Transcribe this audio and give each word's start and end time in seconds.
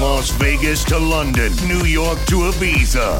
Las 0.00 0.30
Vegas 0.32 0.84
to 0.84 0.98
London, 0.98 1.52
New 1.66 1.84
York 1.84 2.18
to 2.26 2.50
Ibiza, 2.50 3.14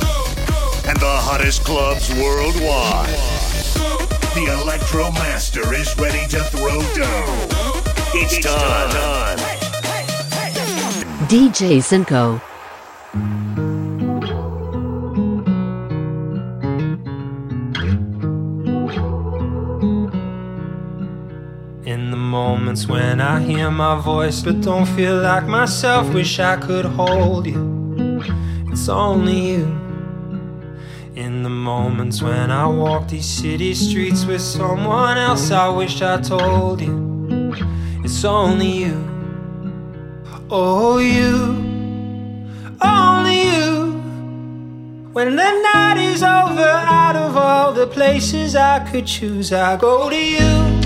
and 0.88 0.99
the 0.99 1.17
hottest 1.26 1.64
clubs 1.64 2.13
worldwide. 2.15 3.08
The 4.34 4.60
Electro 4.63 5.10
Master 5.12 5.73
is 5.75 5.97
ready 5.99 6.26
to 6.28 6.41
throw 6.44 6.81
down. 6.94 7.49
It's 8.14 8.39
time. 8.45 9.39
DJ 11.29 11.82
Cinco. 11.82 12.40
Moments 22.77 22.88
when 22.88 23.20
I 23.22 23.40
hear 23.40 23.70
my 23.70 23.98
voice 23.98 24.43
but 24.43 24.61
don't 24.61 24.84
feel 24.84 25.18
like 25.22 25.46
myself, 25.46 26.12
wish 26.12 26.39
I 26.39 26.57
could 26.57 26.85
hold 26.85 27.46
you. 27.46 28.22
It's 28.71 28.89
only 28.90 29.52
you. 29.52 29.64
In 31.14 31.43
the 31.43 31.49
moments 31.49 32.21
when 32.21 32.51
I 32.51 32.66
walk 32.66 33.09
these 33.09 33.25
city 33.25 33.73
streets 33.75 34.27
with 34.27 34.43
someone 34.43 35.16
else, 35.16 35.51
I 35.51 35.69
wish 35.69 36.02
I 36.02 36.21
told 36.21 36.83
you. 36.83 37.55
It's 38.05 38.25
only 38.25 38.85
you. 38.85 38.99
Oh, 40.51 40.99
you. 40.99 41.57
Only 42.83 43.41
you. 43.55 43.93
When 45.15 45.37
the 45.37 45.51
night 45.73 45.97
is 45.97 46.23
over, 46.23 46.73
out 47.01 47.16
of 47.16 47.37
all 47.37 47.73
the 47.73 47.87
places 47.87 48.55
I 48.55 48.80
could 48.91 49.07
choose, 49.07 49.51
I 49.51 49.79
go 49.79 50.11
to 50.11 50.16
you 50.16 50.86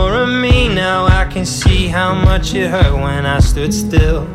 can 1.41 1.45
see 1.47 1.87
how 1.87 2.13
much 2.13 2.53
it 2.53 2.69
hurt 2.69 2.93
when 2.93 3.25
I 3.25 3.39
stood 3.39 3.73
still. 3.73 4.27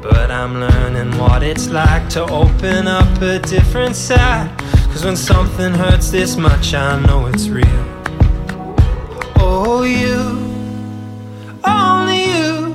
But 0.00 0.30
I'm 0.30 0.60
learning 0.60 1.18
what 1.18 1.42
it's 1.42 1.70
like 1.70 2.08
to 2.10 2.22
open 2.22 2.86
up 2.86 3.20
a 3.20 3.40
different 3.40 3.96
side. 3.96 4.48
Cause 4.92 5.04
when 5.04 5.16
something 5.16 5.72
hurts 5.72 6.12
this 6.12 6.36
much, 6.36 6.72
I 6.72 7.04
know 7.04 7.26
it's 7.26 7.48
real. 7.48 7.84
Oh, 9.40 9.82
you, 9.82 10.20
only 11.64 12.26
you. 12.30 12.68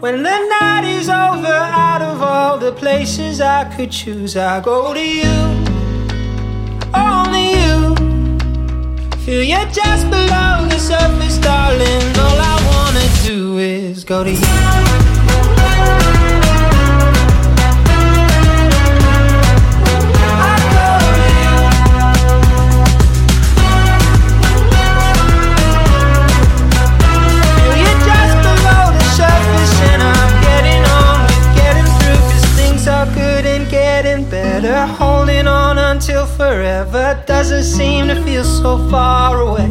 When 0.00 0.22
the 0.22 0.38
night 0.60 0.84
is 0.84 1.08
over, 1.08 1.58
out 1.86 2.02
of 2.02 2.20
all 2.20 2.58
the 2.58 2.72
places 2.72 3.40
I 3.40 3.64
could 3.74 3.90
choose, 3.90 4.36
I 4.36 4.60
go 4.60 4.92
to 4.92 5.02
you 5.02 5.67
Feel 9.28 9.42
you 9.42 9.58
just 9.70 10.08
below 10.08 10.66
the 10.70 10.78
surface, 10.78 11.36
darling. 11.36 12.16
All 12.16 12.40
I 12.40 12.56
wanna 12.66 13.06
do 13.26 13.58
is 13.58 14.02
go 14.02 14.24
to 14.24 14.30
you. 14.30 15.17
Forever 36.48 37.22
doesn't 37.26 37.64
seem 37.64 38.08
to 38.08 38.16
feel 38.24 38.42
so 38.42 38.78
far 38.88 39.38
away. 39.48 39.68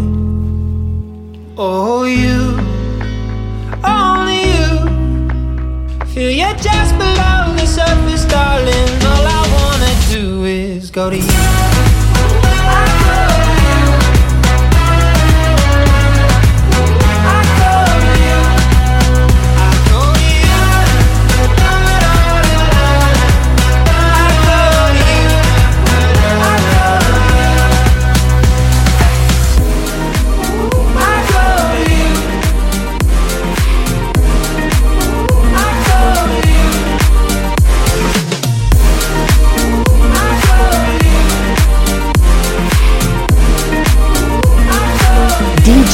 Oh, 1.57 2.03
you, 2.03 2.37
only 3.83 4.41
you. 4.53 4.69
Feel 6.13 6.31
you 6.41 6.49
just 6.67 6.93
below 7.01 7.41
the 7.57 7.65
surface, 7.65 8.25
darling. 8.25 8.89
All 9.11 9.25
I 9.39 9.43
wanna 9.57 9.93
do 10.11 10.45
is 10.45 10.91
go 10.91 11.09
to 11.09 11.17
you. 11.17 11.76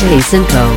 Cinco. 0.03 0.75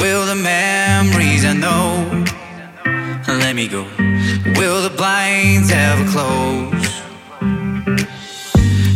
Will 0.00 0.26
the 0.26 0.38
memories 0.40 1.44
I 1.44 1.54
know 1.54 2.24
let 3.40 3.56
me 3.56 3.66
go? 3.66 3.82
Will 4.58 4.82
the 4.82 4.94
blinds 4.96 5.72
ever 5.72 6.04
close? 6.10 7.02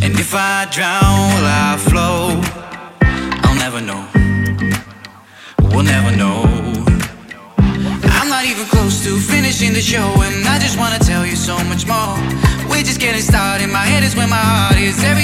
And 0.04 0.12
if 0.19 0.32
I 0.32 0.69
drown, 0.70 1.34
will 1.34 1.48
I 1.64 1.76
float? 1.76 2.44
I'll 3.44 3.56
never 3.56 3.81
know. 3.81 4.06
We'll 5.75 5.82
never 5.82 6.16
know. 6.16 6.44
I'm 7.58 8.28
not 8.28 8.44
even 8.44 8.64
close 8.66 9.03
to 9.04 9.19
finishing 9.19 9.72
the 9.72 9.81
show, 9.81 10.08
is 14.08 14.16
where 14.16 14.28
my 14.28 14.36
heart 14.36 14.78
is. 14.78 15.04
Everything 15.04 15.18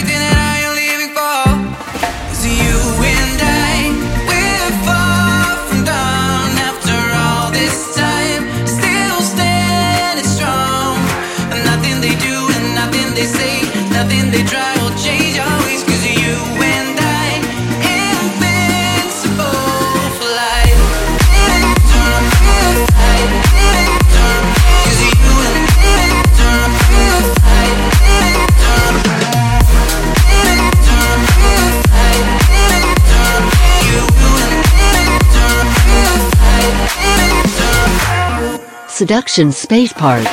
Seduction 39.04 39.52
Space 39.52 39.92
Part. 39.92 40.24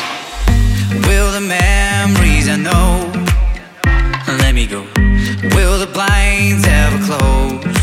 Will 1.03 1.29
the 1.33 1.44
memories 1.44 2.47
I 2.47 2.56
know 2.56 3.12
let 4.39 4.56
me 4.56 4.65
go? 4.65 4.83
Will 5.56 5.77
the 5.77 5.91
blinds 5.91 6.63
ever 6.65 7.00
close? 7.03 7.75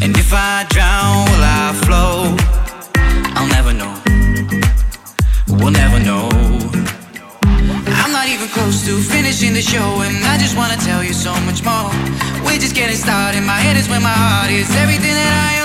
And 0.00 0.16
if 0.16 0.32
I 0.32 0.64
drown, 0.70 1.26
will 1.26 1.42
I? 1.42 1.56
I'll 3.34 3.48
never 3.48 3.72
know. 3.72 3.92
We'll 5.48 5.72
never 5.72 5.98
know. 5.98 6.28
I'm 8.00 8.12
not 8.12 8.28
even 8.28 8.46
close 8.54 8.86
to 8.86 9.02
finishing 9.02 9.52
the 9.52 9.62
show, 9.62 10.02
and 10.06 10.14
I 10.26 10.38
just 10.38 10.56
wanna 10.56 10.76
tell 10.76 11.02
you 11.02 11.12
so 11.12 11.34
much 11.40 11.64
more. 11.64 11.90
We're 12.46 12.62
just 12.62 12.76
getting 12.76 12.94
started. 12.94 13.42
My 13.42 13.58
head 13.58 13.76
is 13.76 13.88
where 13.88 13.98
my 13.98 14.14
heart 14.14 14.52
is. 14.52 14.70
Everything 14.76 15.14
that 15.18 15.32
I 15.50 15.55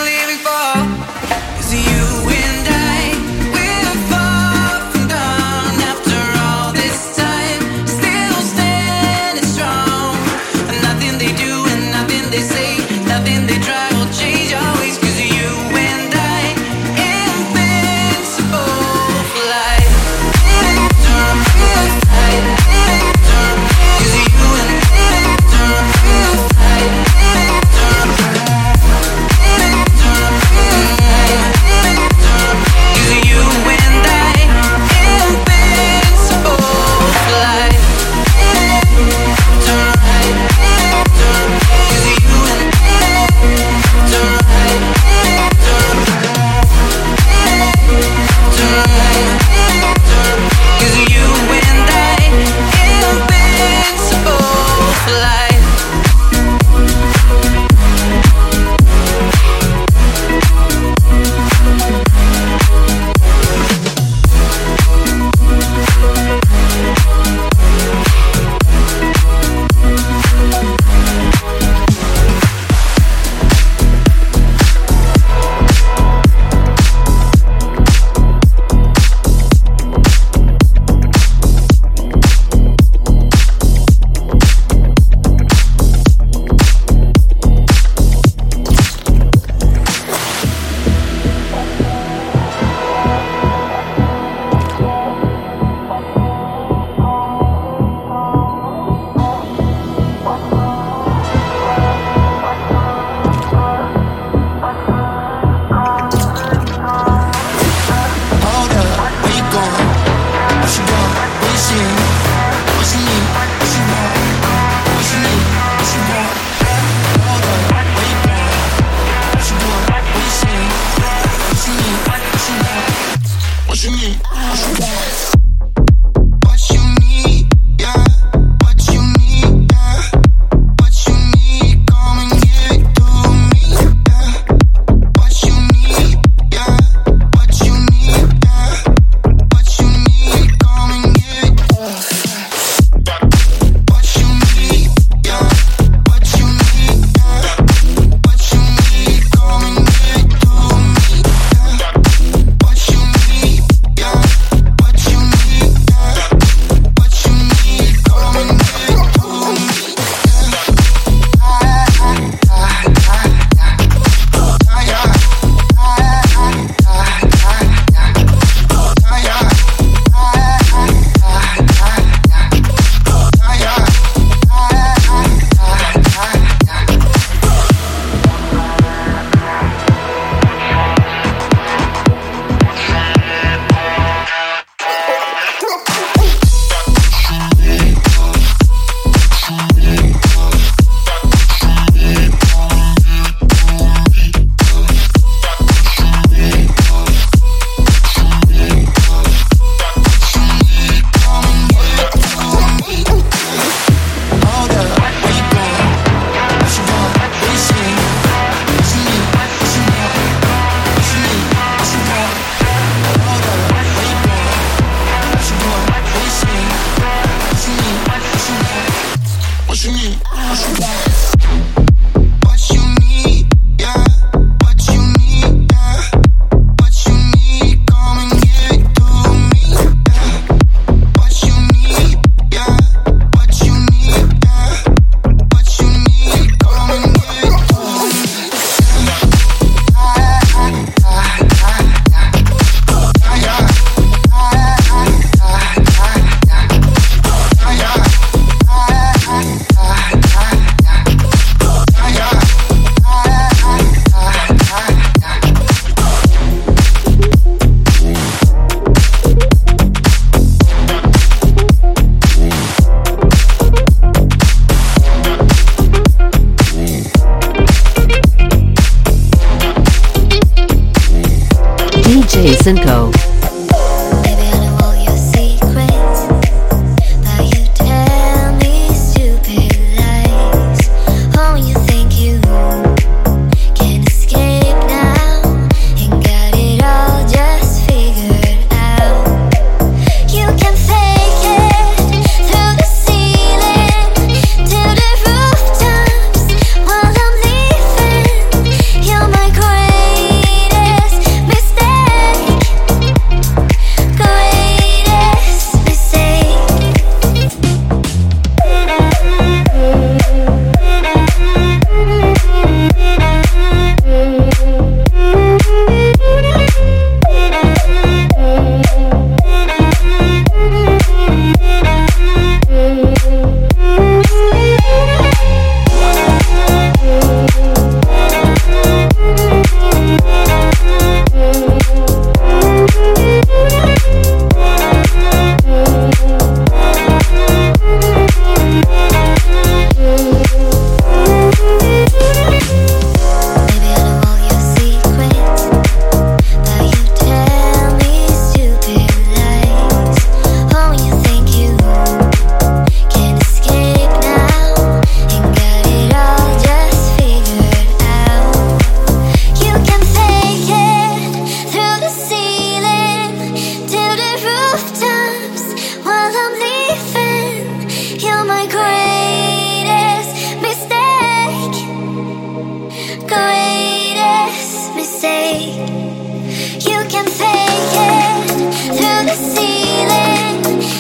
& 272.62 272.64
Co. 272.64 273.31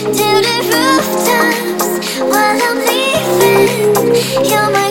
to 0.01 0.07
the 0.13 0.57
rooftops 0.71 2.19
while 2.19 2.59
I'm 2.67 2.79
leaving. 2.79 4.49
You're 4.49 4.71
my 4.71 4.90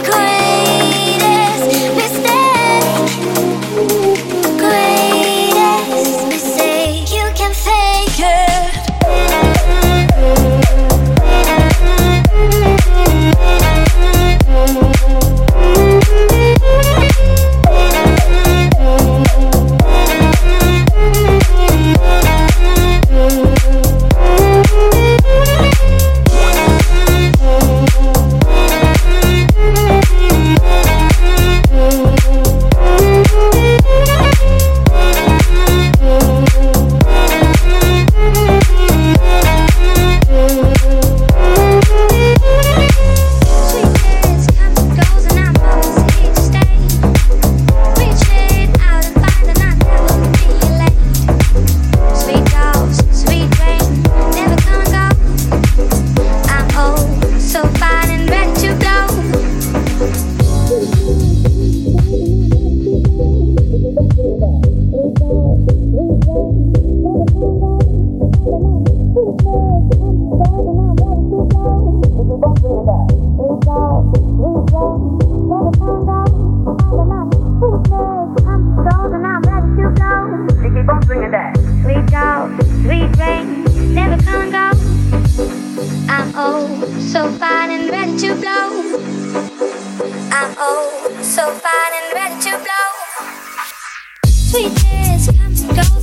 sweetness 94.51 95.31
comes 95.39 95.61
and 95.61 95.77
goes. 95.77 96.00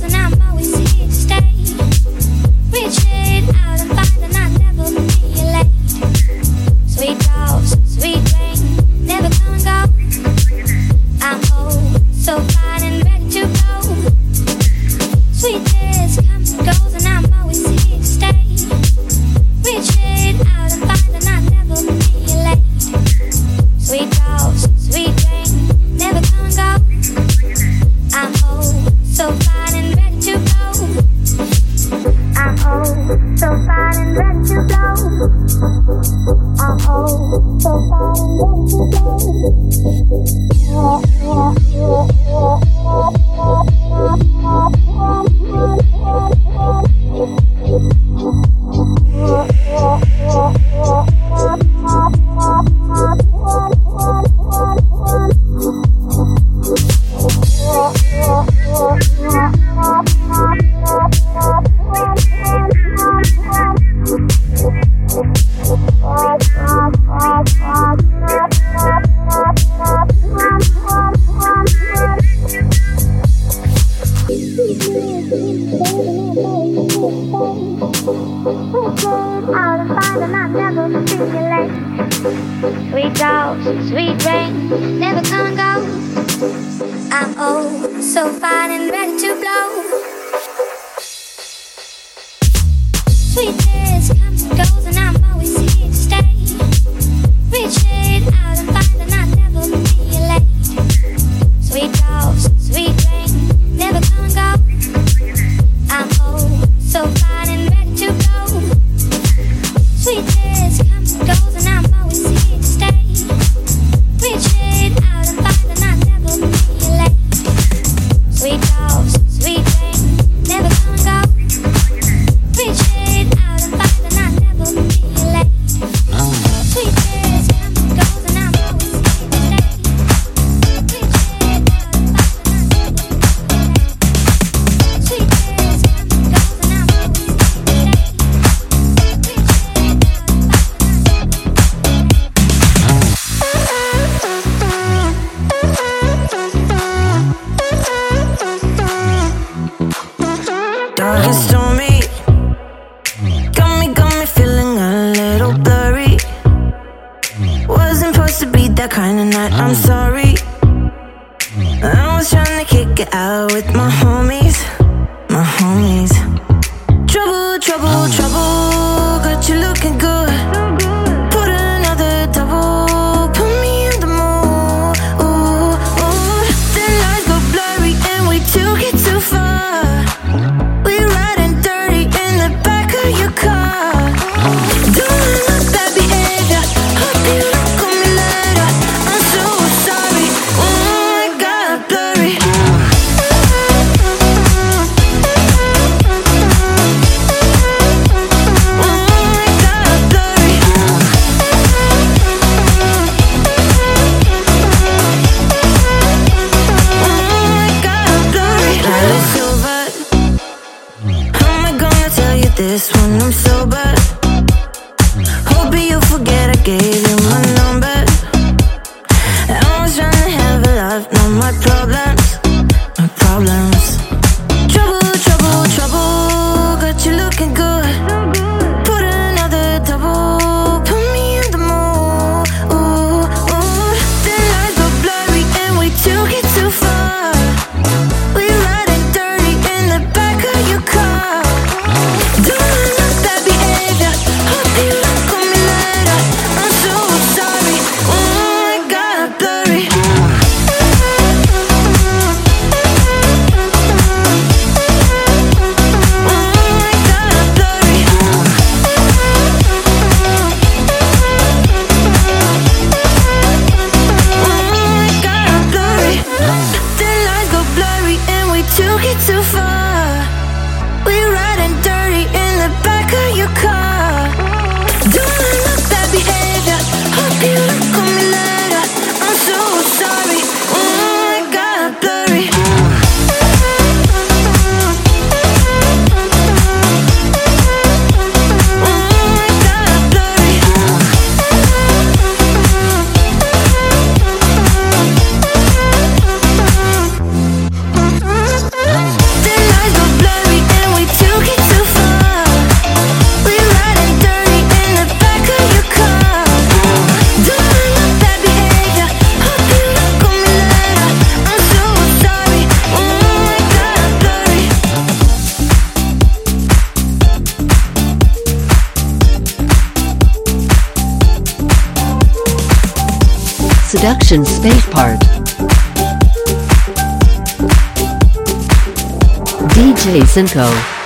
DJ 329.78 330.26
Cinco. 330.26 330.97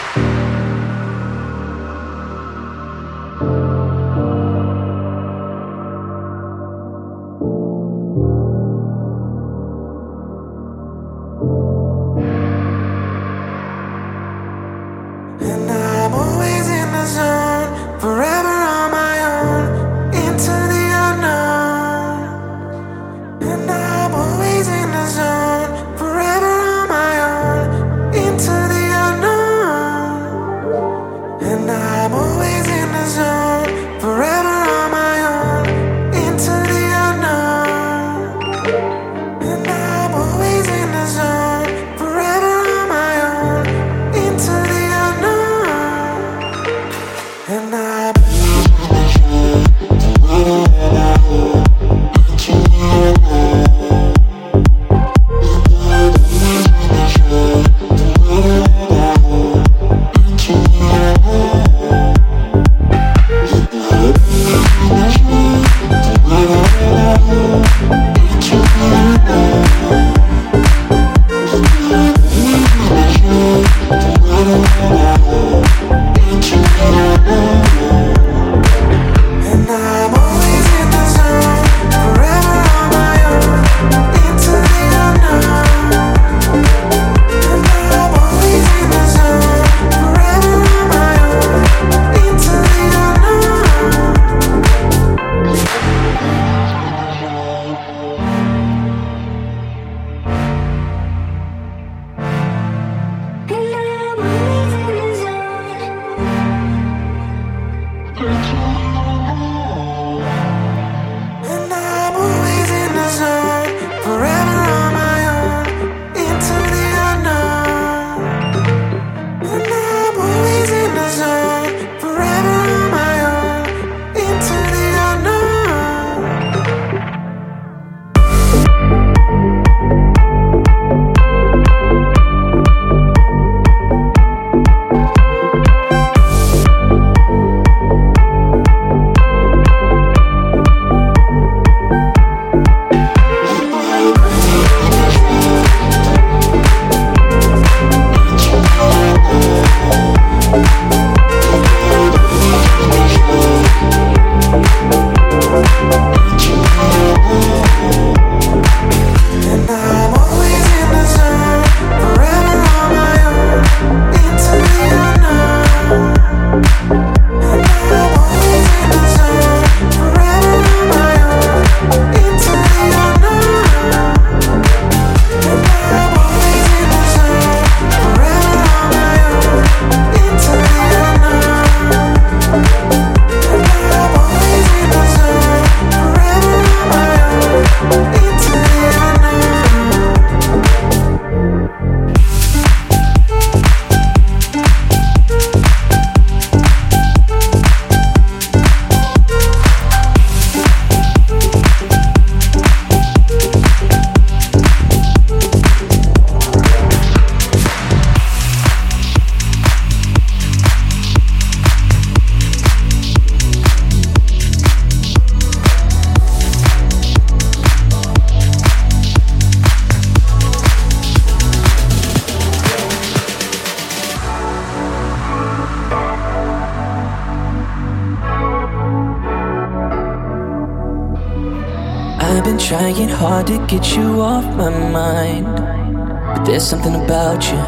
Trying 232.94 233.08
hard 233.08 233.46
to 233.46 233.58
get 233.66 233.96
you 233.96 234.20
off 234.20 234.44
my 234.56 234.68
mind. 234.68 235.46
But 235.46 236.44
there's 236.44 236.64
something 236.64 236.94
about 236.94 237.42
you 237.50 237.58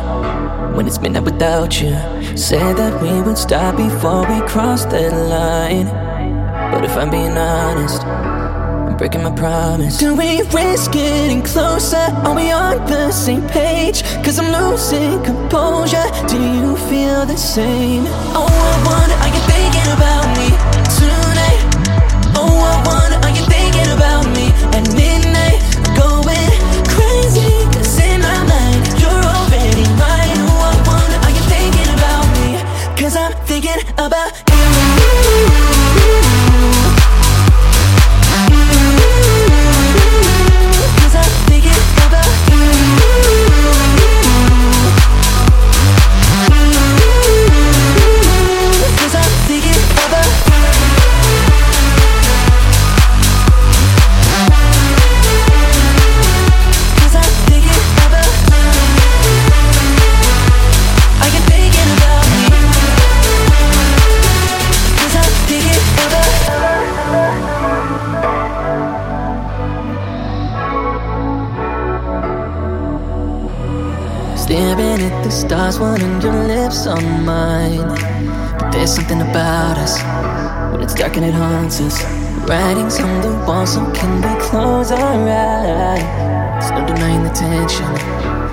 when 0.76 0.86
it's 0.86 1.00
midnight 1.00 1.24
without 1.24 1.80
you. 1.80 1.94
Said 2.36 2.76
that 2.76 3.00
we 3.02 3.22
would 3.22 3.38
stop 3.38 3.76
before 3.76 4.22
we 4.28 4.46
crossed 4.46 4.90
that 4.90 5.12
line. 5.12 5.86
But 6.72 6.84
if 6.84 6.96
I'm 6.96 7.10
being 7.10 7.36
honest, 7.38 8.02
I'm 8.04 8.96
breaking 8.96 9.22
my 9.22 9.30
promise. 9.30 9.98
Do 9.98 10.14
we 10.14 10.42
risk 10.42 10.92
getting 10.92 11.42
closer? 11.42 12.06
Are 12.24 12.34
we 12.34 12.50
on 12.50 12.84
the 12.86 13.10
same 13.10 13.46
page? 13.48 14.02
Cause 14.24 14.38
I'm 14.38 14.52
losing 14.52 15.22
composure. 15.22 16.04
Do 16.28 16.36
you 16.36 16.76
feel 16.88 17.24
the 17.24 17.36
same? 17.36 18.04
Oh, 18.36 18.46
I 18.46 18.76
wonder, 18.88 19.16
are 19.22 19.28
you 19.28 19.42
thinking 19.48 19.92
about 19.92 20.23
on 76.86 77.24
mine. 77.24 77.88
But 78.58 78.70
there's 78.72 78.94
something 78.94 79.20
about 79.20 79.78
us 79.78 79.98
when 80.72 80.82
it's 80.82 80.94
dark 80.94 81.16
and 81.16 81.24
it 81.26 81.34
haunts 81.34 81.80
us. 81.80 82.02
Writings 82.48 83.00
on 83.00 83.20
the 83.22 83.32
wall, 83.46 83.66
so 83.66 83.80
can 83.92 84.20
we 84.20 84.40
close 84.44 84.90
our 84.92 85.00
eyes? 85.00 86.02
There's 86.60 86.70
no 86.72 86.86
denying 86.86 87.22
the 87.22 87.30
tension, 87.30 87.88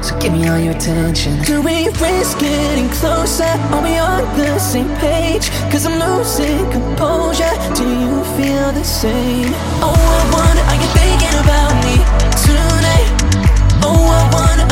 so 0.04 0.18
give 0.20 0.32
me 0.34 0.48
all 0.48 0.58
your 0.58 0.74
attention. 0.74 1.42
Do 1.44 1.62
we 1.62 1.90
risk 2.00 2.40
getting 2.40 2.90
closer? 2.90 3.52
Are 3.74 3.84
we 3.84 3.98
on 3.98 4.24
the 4.38 4.60
same 4.60 4.88
page? 4.98 5.50
Cause 5.72 5.86
I'm 5.86 6.00
losing 6.00 6.70
composure. 6.72 7.52
Do 7.76 7.84
you 7.84 8.24
feel 8.40 8.72
the 8.72 8.84
same? 8.84 9.52
Oh, 9.84 9.92
I 9.92 10.24
wonder, 10.32 10.64
are 10.72 10.80
you 10.80 10.90
thinking 10.96 11.36
about 11.44 11.74
me 11.84 11.96
tonight? 12.48 13.10
Oh, 13.84 14.08
I 14.08 14.24
wonder, 14.32 14.66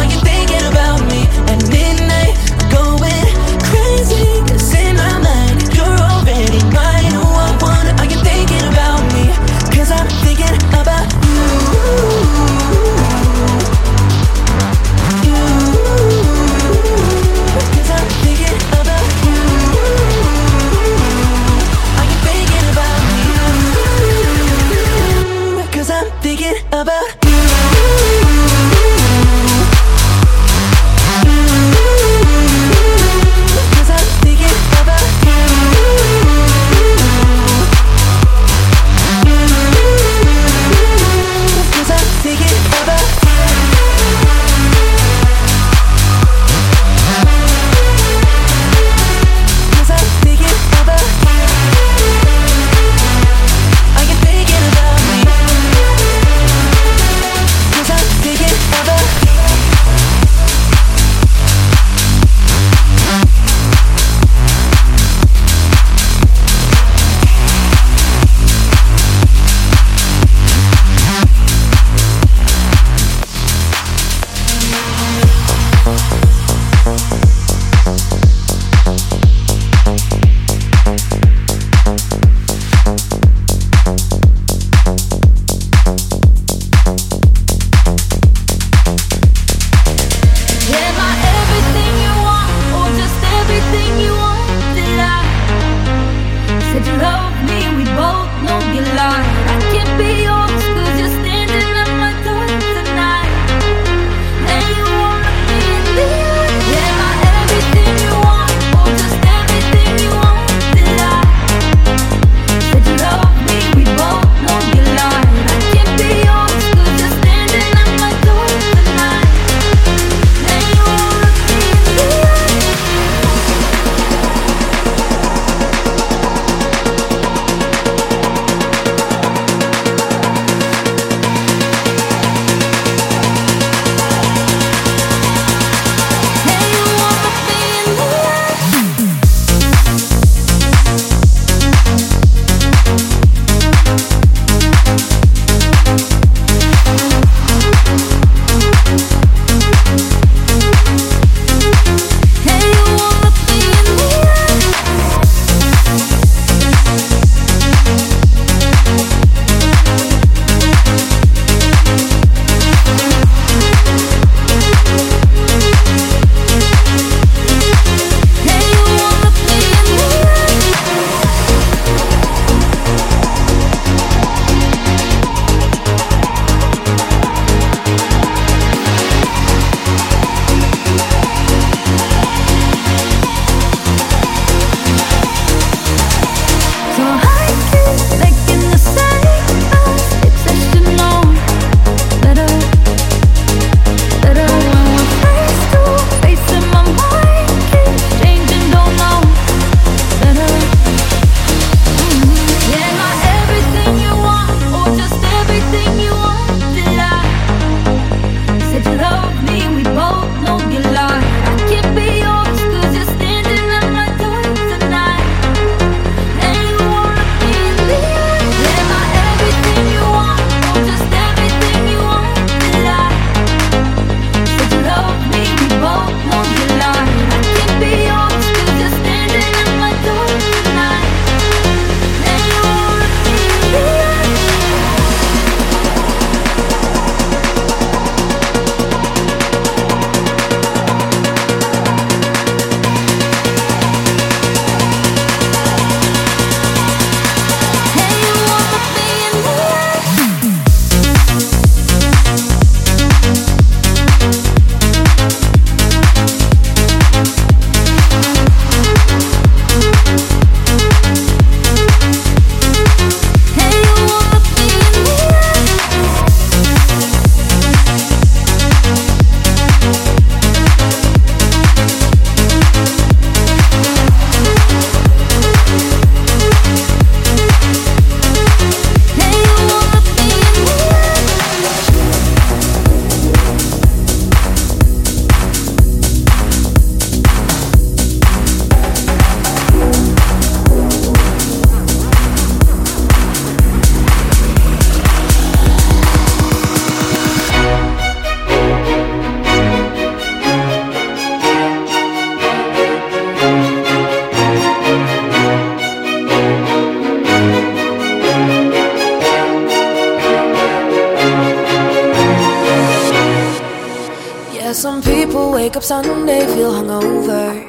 some 314.73 315.01
people 315.01 315.51
wake 315.51 315.75
up 315.75 315.83
Sunday, 315.83 316.45
feel 316.53 316.71
hungover. 316.71 317.65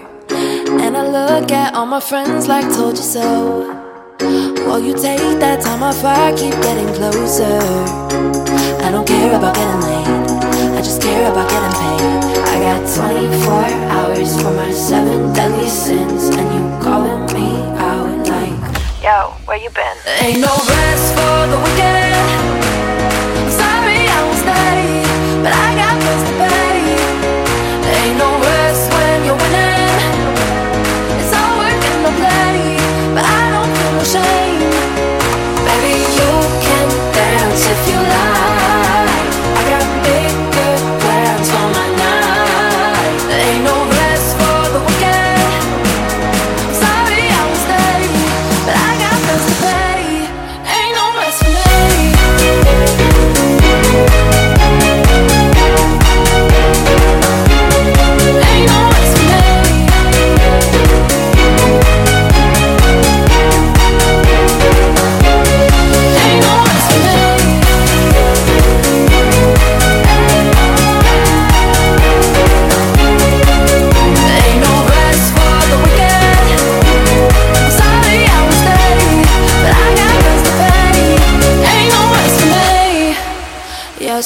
And 0.80 0.96
I 0.96 1.06
look 1.06 1.50
at 1.50 1.74
all 1.74 1.86
my 1.86 2.00
friends 2.00 2.46
like 2.46 2.64
told 2.74 2.96
you 2.96 3.02
so. 3.02 3.62
While 4.66 4.80
you 4.80 4.94
take 4.94 5.38
that 5.40 5.62
time 5.62 5.82
off, 5.82 6.04
I 6.04 6.32
keep 6.32 6.52
getting 6.62 6.92
closer. 6.94 7.58
I 8.84 8.90
don't 8.90 9.06
care 9.06 9.34
about 9.34 9.54
getting 9.54 9.80
late, 9.80 10.76
I 10.76 10.82
just 10.82 11.00
care 11.00 11.30
about 11.30 11.48
getting 11.48 11.74
paid. 11.80 12.40
I 12.52 12.56
got 12.68 12.80
24 12.94 13.52
hours 13.96 14.36
for 14.42 14.52
my 14.52 14.70
seven 14.70 15.32
deadly 15.32 15.68
sins, 15.68 16.28
and 16.36 16.48
you 16.54 16.82
calling 16.82 17.24
me 17.32 17.56
out 17.78 18.28
like, 18.28 19.02
Yo, 19.02 19.30
where 19.46 19.58
you 19.58 19.70
been? 19.70 19.96
Ain't 20.20 20.40
no 20.40 20.54
rest 20.68 21.14
for 21.14 21.46
the 21.48 21.58
weekend. 21.64 22.39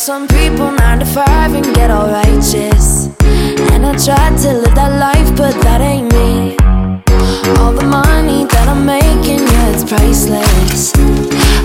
Some 0.04 0.28
people 0.28 0.70
nine 0.70 0.98
to 0.98 1.06
five 1.06 1.54
and 1.54 1.64
get 1.74 1.90
all 1.90 2.06
righteous. 2.06 3.08
And 3.72 3.86
I 3.86 3.96
try 3.96 4.28
to 4.44 4.50
live 4.52 4.74
that 4.74 4.92
life, 5.00 5.34
but 5.34 5.54
that 5.64 5.80
ain't 5.80 6.12
me. 6.12 6.60
All 7.56 7.72
the 7.72 7.88
money 7.88 8.44
that 8.52 8.68
I'm 8.68 8.84
making, 8.84 9.40
yeah, 9.40 9.72
it's 9.72 9.82
priceless. 9.82 10.92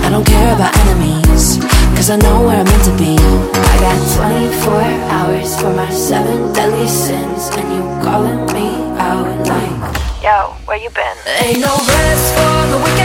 I 0.00 0.08
don't 0.08 0.24
care 0.24 0.54
about 0.56 0.72
enemies, 0.88 1.60
cause 1.92 2.08
I 2.08 2.16
know 2.16 2.40
where 2.40 2.56
I'm 2.56 2.64
meant 2.64 2.84
to 2.88 2.96
be. 2.96 3.20
I 3.20 3.76
got 3.84 4.00
24 4.16 4.72
hours 5.12 5.60
for 5.60 5.76
my 5.76 5.90
seven 5.90 6.50
deadly 6.54 6.88
sins, 6.88 7.52
and 7.52 7.68
you 7.76 7.84
calling 8.00 8.40
me 8.56 8.72
out 8.96 9.36
like, 9.52 10.00
Yo, 10.24 10.56
where 10.64 10.80
you 10.80 10.88
been? 10.96 11.16
Ain't 11.44 11.60
no 11.60 11.76
rest 11.76 12.24
for 12.32 12.56
the 12.72 12.78
weekend. 12.88 12.99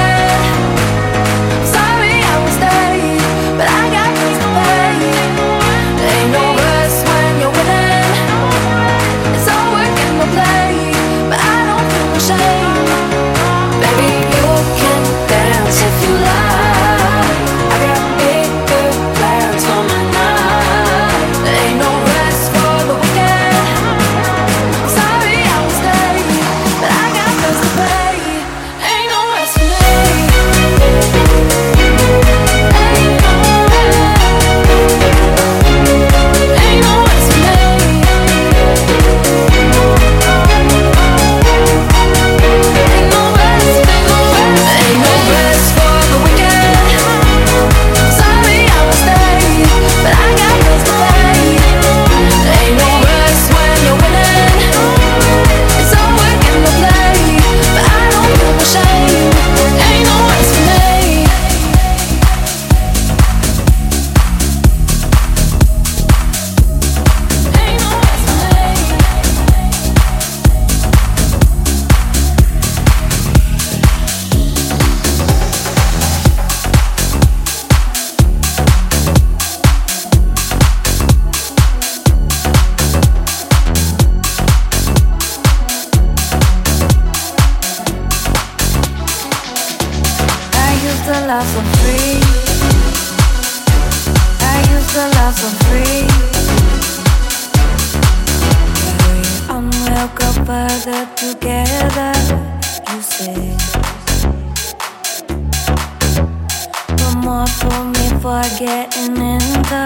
More 107.25 107.47
for 107.47 107.83
me 107.85 108.07
for 108.21 108.43
getting 108.59 109.17
into 109.17 109.81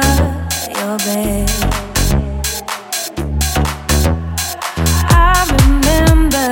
your 0.76 0.98
bed. 1.08 1.50
I 5.08 5.48
remember 5.58 6.50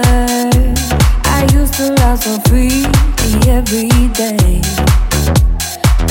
I 1.25 1.45
used 1.51 1.73
to 1.73 1.91
love 1.99 2.23
so 2.23 2.39
free 2.47 2.85
every 3.49 3.89
day. 4.15 4.61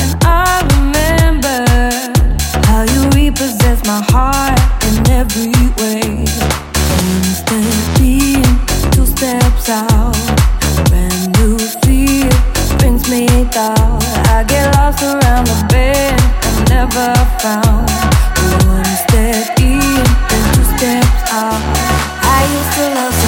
And 0.02 0.12
I 0.22 0.60
remember 0.76 1.64
how 2.66 2.82
you 2.92 3.08
repossess 3.20 3.82
my 3.86 4.02
heart 4.12 4.60
in 4.88 4.96
every 5.10 5.56
way. 5.80 6.26
Instant 7.24 7.98
being 7.98 8.52
two 8.92 9.06
steps 9.06 9.70
out, 9.70 9.95
I 22.28 22.42
used 22.56 22.72
to 22.76 22.84
love 22.94 23.25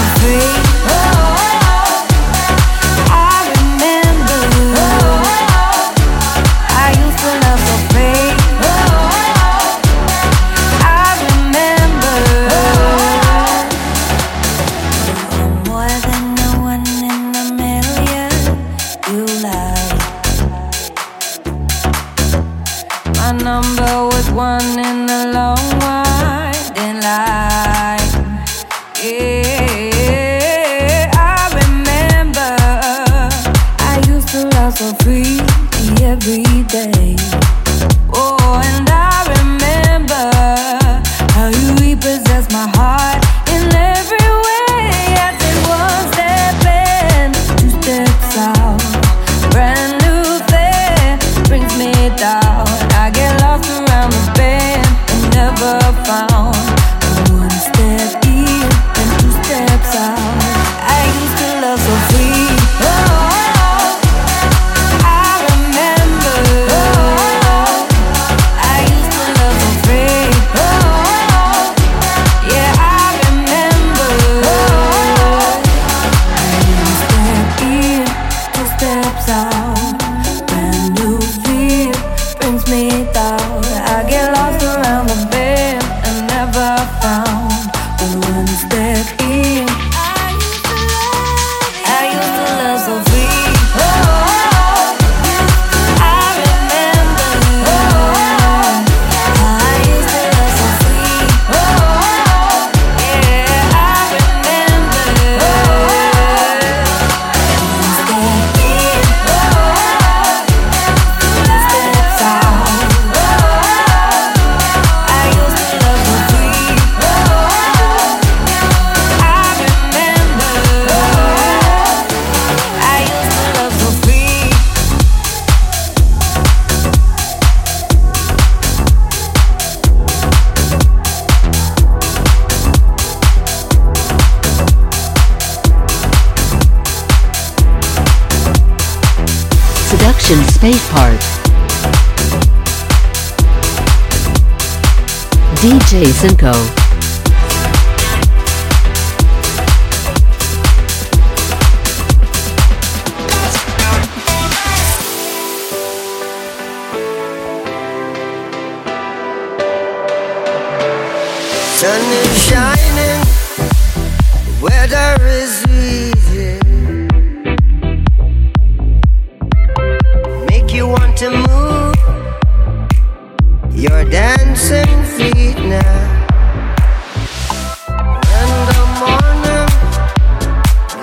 DJ 146.18 146.77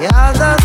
gather 0.07 0.55
the 0.57 0.64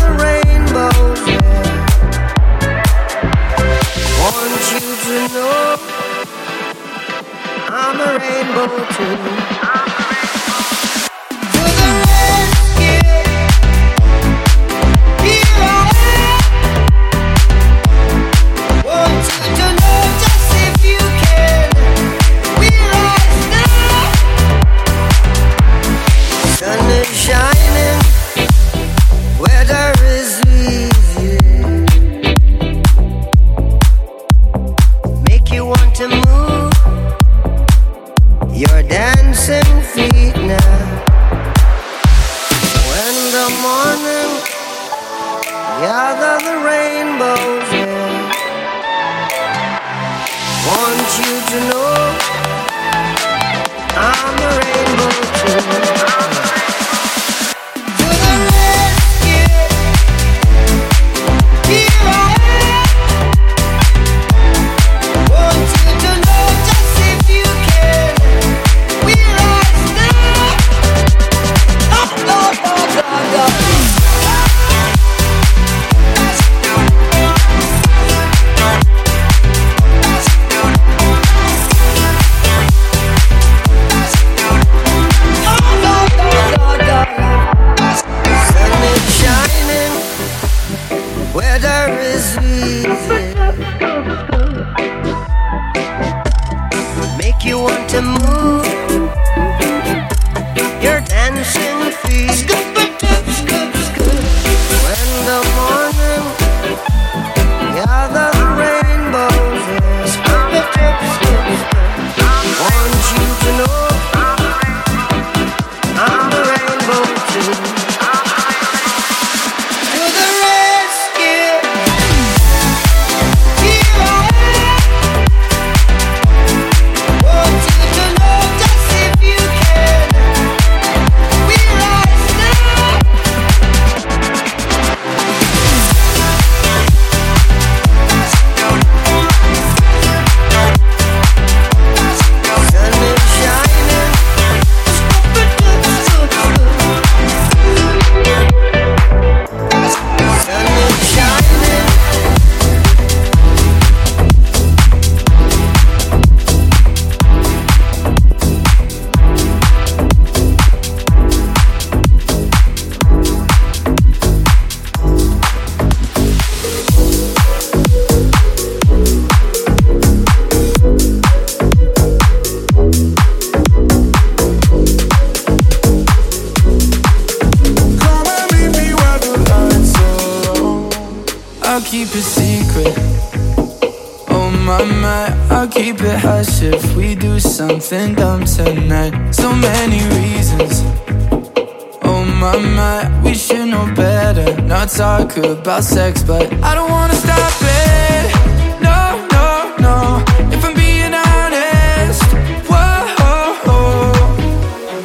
about 195.37 195.83
sex, 195.83 196.23
but 196.23 196.51
I 196.61 196.75
don't 196.75 196.91
wanna 196.91 197.13
stop 197.13 197.53
it. 197.61 198.81
No, 198.81 198.99
no, 199.31 199.47
no. 199.79 200.23
If 200.55 200.63
I'm 200.65 200.73
being 200.73 201.13
honest, 201.13 202.23
whoa. 202.69 204.11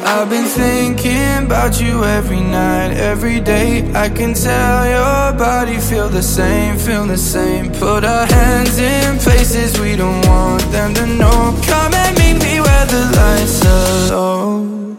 I've 0.05 0.29
been 0.29 0.45
thinking 0.45 1.45
about 1.45 1.79
you 1.79 2.03
every 2.03 2.41
night, 2.41 2.91
every 2.97 3.39
day. 3.39 3.89
I 3.93 4.09
can 4.09 4.33
tell 4.33 4.85
your 4.85 5.37
body 5.37 5.77
feel 5.77 6.09
the 6.09 6.23
same, 6.23 6.77
feel 6.77 7.05
the 7.05 7.17
same. 7.17 7.71
Put 7.71 8.03
our 8.03 8.25
hands 8.25 8.77
in 8.79 9.17
places 9.19 9.79
we 9.79 9.95
don't 9.95 10.25
want 10.27 10.63
them 10.71 10.93
to 10.95 11.05
know. 11.05 11.55
Come 11.65 11.93
and 11.93 12.17
meet 12.17 12.37
me 12.43 12.59
where 12.59 12.85
the 12.85 13.03
lights 13.19 13.65
are 13.65 14.15
low. 14.15 14.97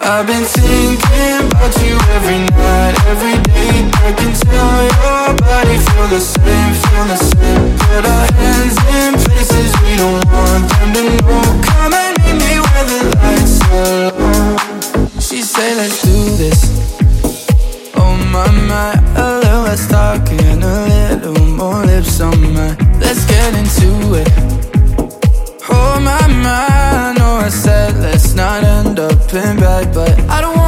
I've 0.00 0.26
been 0.26 0.44
thinking 0.44 1.37
about 1.58 1.74
you 1.82 1.98
every 2.14 2.38
night, 2.54 2.94
every 3.06 3.36
day. 3.50 3.90
I 4.06 4.12
can 4.14 4.32
tell 4.46 4.78
your 4.94 5.34
body 5.42 5.76
feel 5.86 6.06
the 6.14 6.20
same, 6.20 6.72
feel 6.82 7.04
the 7.10 7.18
same. 7.18 7.64
Put 7.82 8.04
our 8.06 8.26
hands 8.38 8.76
in 8.98 9.10
places 9.26 9.70
we 9.82 9.92
don't 9.96 10.24
want 10.30 10.64
them 10.70 10.88
to 10.96 11.02
know. 11.18 11.42
Come 11.68 11.94
and 11.94 12.14
meet 12.22 12.38
me 12.46 12.54
where 12.64 12.86
the 12.90 13.00
lights 13.18 13.56
are 13.74 13.94
low. 14.06 14.56
She 15.18 15.42
say 15.42 15.74
let's 15.74 16.02
do 16.02 16.18
this. 16.42 16.60
Oh 17.96 18.14
my 18.32 18.46
my, 18.70 18.92
a 19.16 19.40
little 19.42 19.62
less 19.62 19.88
talking, 19.88 20.62
a 20.62 20.74
little 20.94 21.44
more 21.58 21.84
lips 21.84 22.20
on 22.20 22.38
my. 22.54 22.70
Let's 23.00 23.24
get 23.26 23.50
into 23.60 24.14
it. 24.22 24.30
Oh 25.70 26.00
my 26.00 26.26
my, 26.44 26.66
I 27.10 27.14
know 27.18 27.34
I 27.46 27.48
said 27.48 27.96
let's 27.96 28.34
not 28.34 28.62
end 28.62 28.98
up 29.00 29.34
in 29.34 29.56
bed, 29.58 29.92
but 29.92 30.18
I 30.30 30.40
don't 30.40 30.56
wanna 30.56 30.67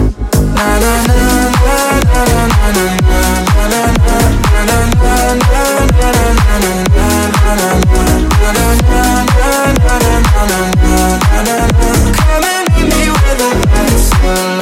Come 12.21 12.43
and 12.43 12.67
meet 12.73 12.87
me 12.93 13.09
where 13.09 13.35
the 13.35 13.49
lights 13.67 14.11
are 14.23 14.60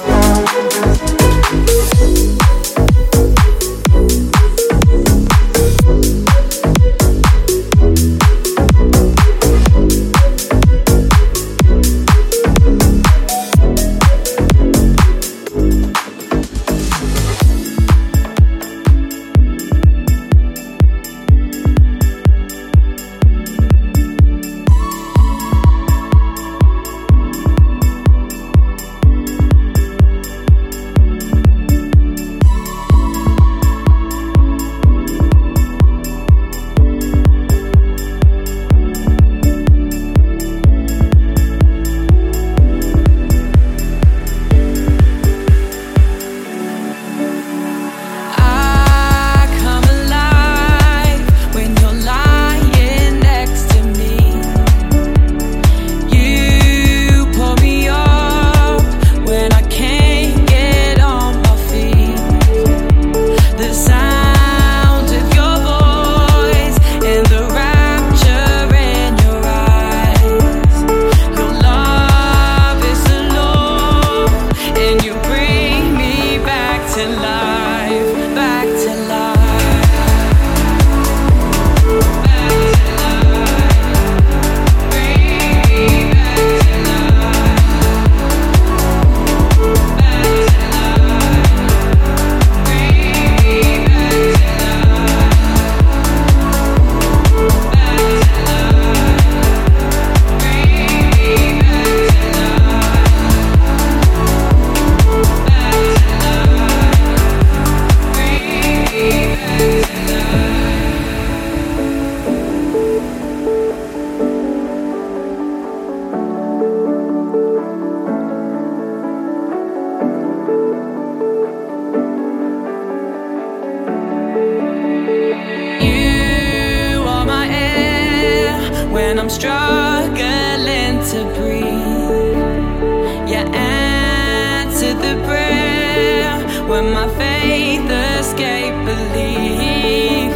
the 135.05 135.15
prayer 135.27 136.33
when 136.67 136.91
my 136.93 137.07
faith 137.17 137.89
escape 138.19 138.75
belief. 138.85 140.33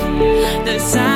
The 0.66 0.80
sound 0.80 1.13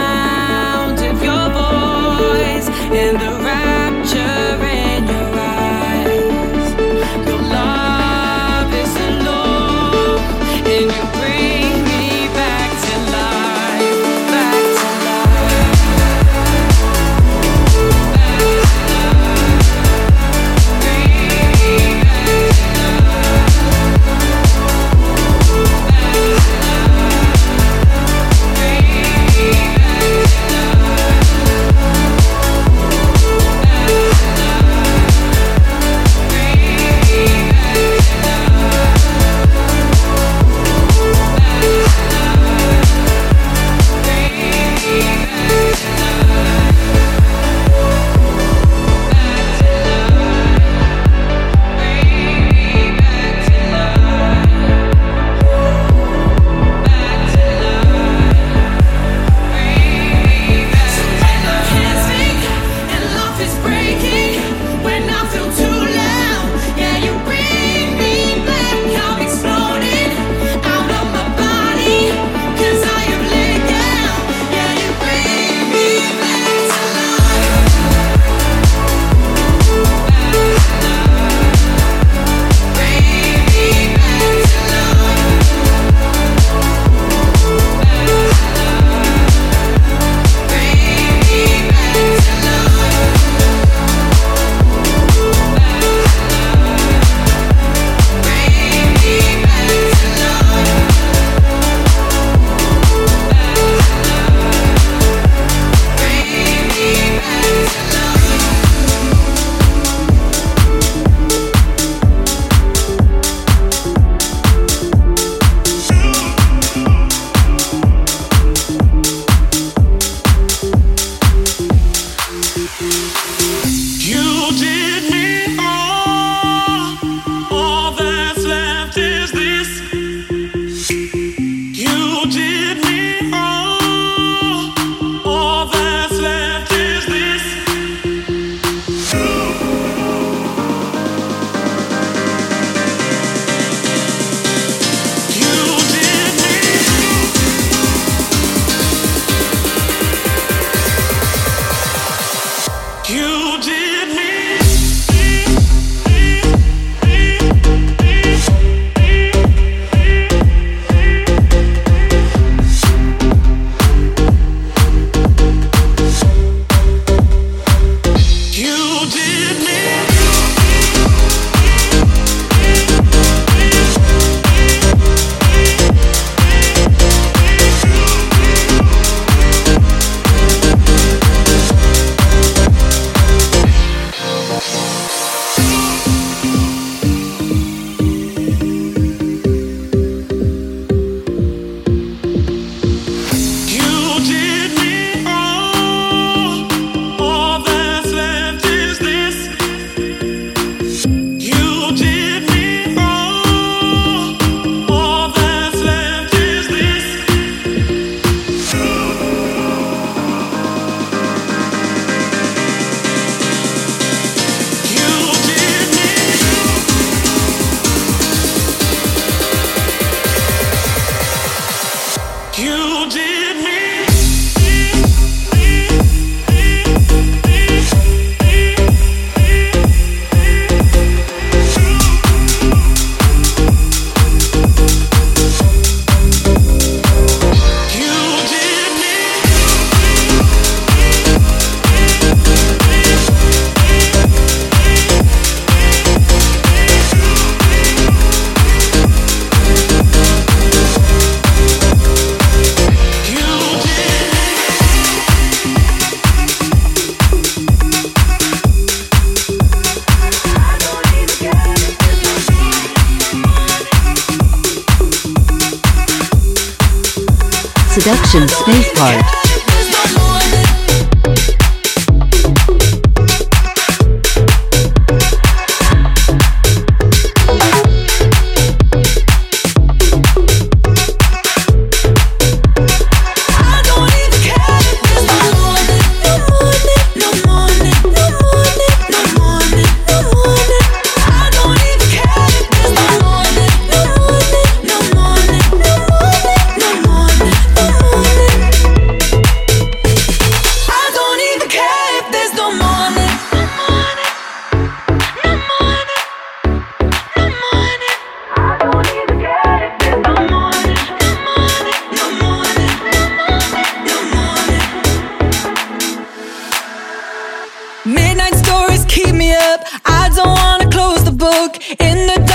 Seduction 268.27 268.49
Space 268.49 268.86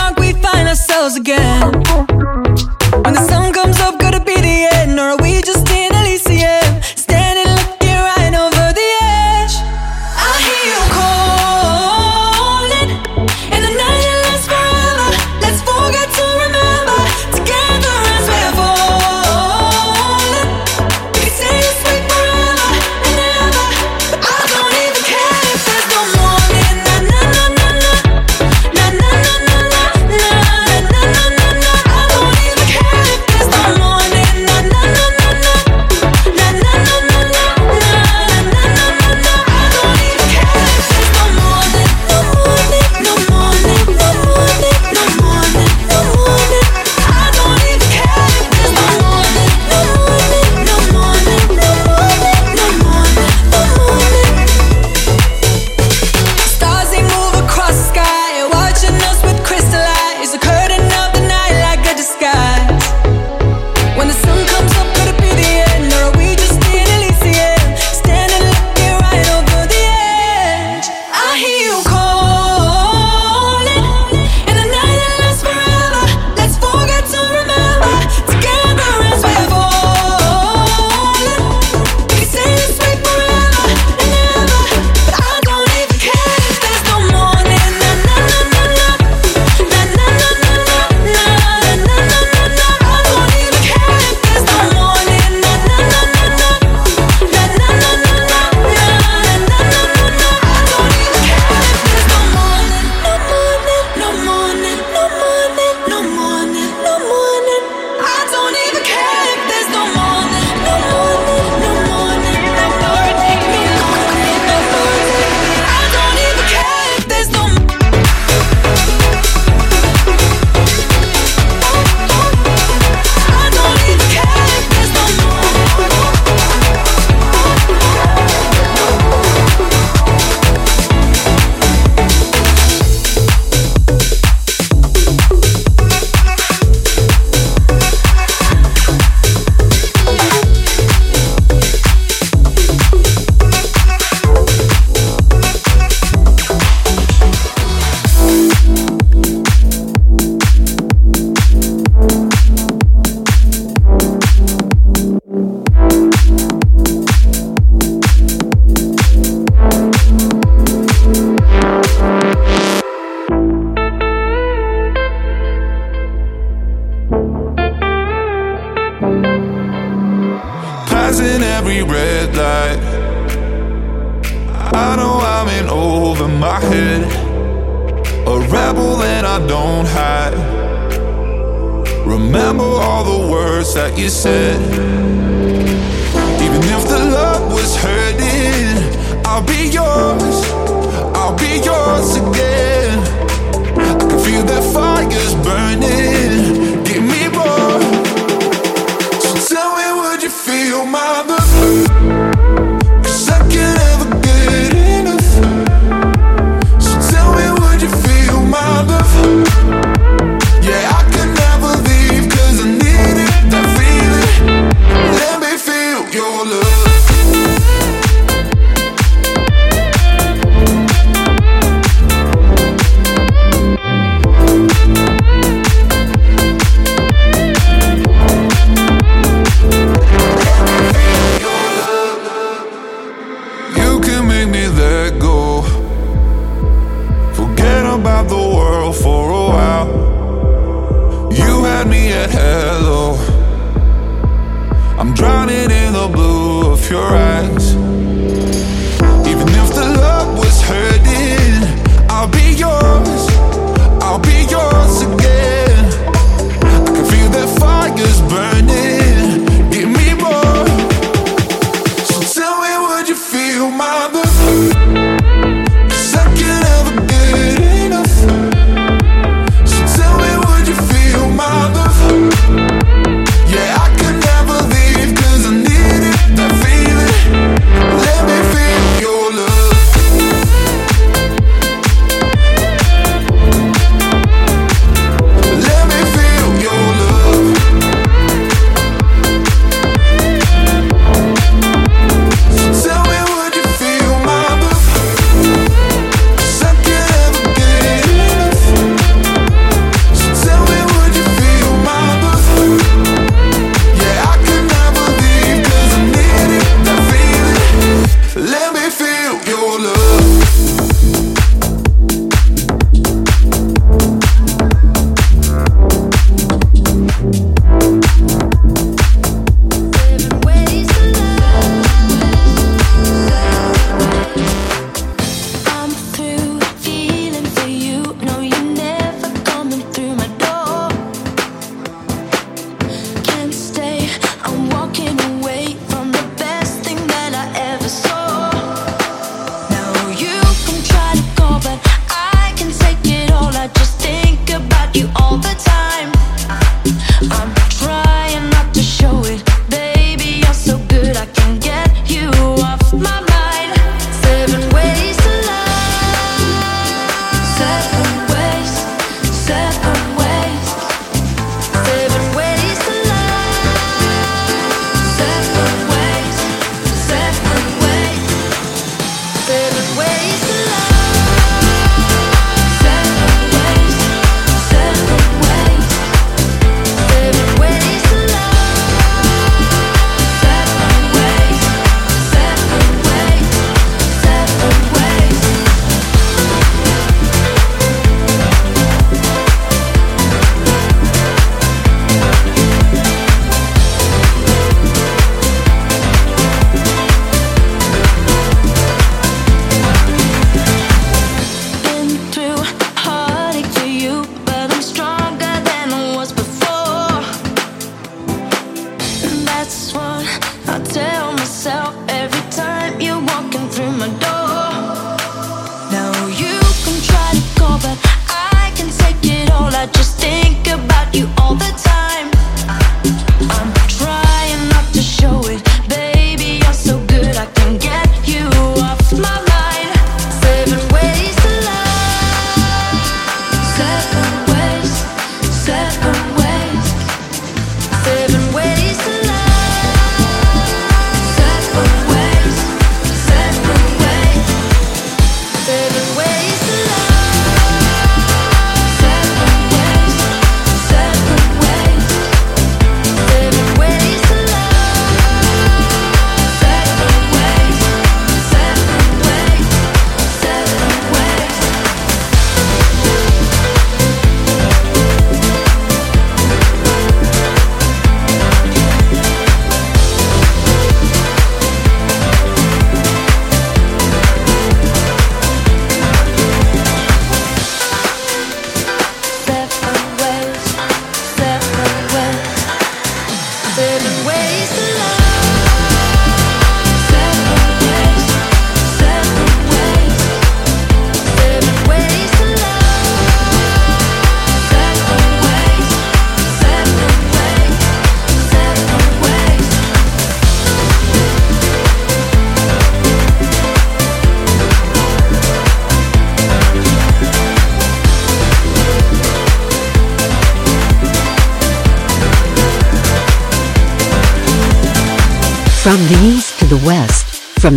Dark, 0.02 0.18
we 0.18 0.32
find 0.32 0.66
ourselves 0.66 1.14
again. 1.14 2.61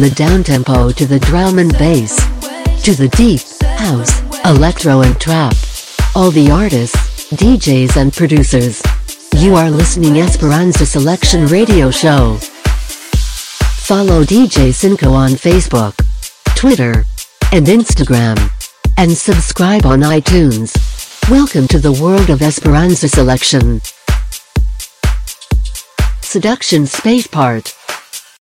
The 0.06 0.24
downtempo 0.24 0.94
to 0.94 1.08
the 1.08 1.20
drum 1.20 1.58
and 1.58 1.76
bass, 1.80 2.16
to 2.84 2.94
the 2.94 3.08
deep, 3.18 3.42
house, 3.80 4.22
electro 4.46 5.02
and 5.02 5.20
trap. 5.20 5.56
All 6.14 6.30
the 6.30 6.52
artists, 6.52 7.34
DJs 7.34 7.98
and 7.98 8.14
producers. 8.14 8.84
You 9.36 9.56
are 9.56 9.72
listening 9.72 10.20
Esperanza 10.20 10.86
Selection 10.86 11.48
Radio 11.48 11.90
Show. 11.90 12.38
Follow 13.88 14.24
DJ 14.24 14.72
Cinco 14.72 15.12
on 15.12 15.32
Facebook, 15.32 15.96
Twitter, 16.56 17.04
and 17.52 17.66
Instagram. 17.66 18.38
And 18.98 19.12
subscribe 19.12 19.88
on 19.88 20.02
iTunes. 20.02 20.70
Welcome 21.32 21.68
to 21.70 21.80
the 21.80 21.94
world 22.00 22.30
of 22.30 22.44
Esperanza 22.44 23.08
Selection. 23.10 23.82
Seduction 26.22 26.86
Space 26.86 27.26
Part. 27.26 27.74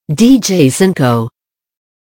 DJ 0.09 0.72
Cinco. 0.72 1.30